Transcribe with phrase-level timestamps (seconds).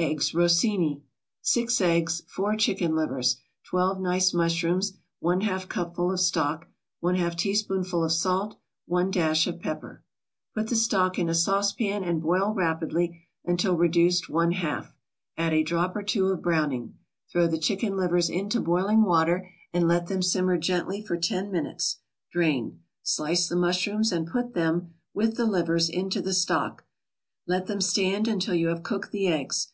[0.00, 1.02] EGGS ROSSINI
[1.42, 6.68] 6 eggs 4 chicken livers 12 nice mushrooms 1/2 cupful of stock
[7.02, 8.54] 1/2 teaspoonful of salt
[8.86, 10.04] 1 dash of pepper
[10.54, 14.94] Put the stock in a saucepan and boil rapidly until reduced one half,
[15.36, 16.94] add a drop or two of browning.
[17.32, 21.96] Throw the chicken livers into boiling water and let them simmer gently for ten minutes;
[22.30, 22.82] drain.
[23.02, 26.84] Slice the mushrooms and put them, with the livers, into the stock;
[27.48, 29.72] let them stand until you have cooked the eggs.